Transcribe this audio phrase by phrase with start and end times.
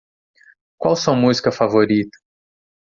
[0.79, 2.17] Qual sua música favorita?